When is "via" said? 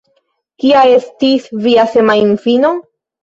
1.67-1.85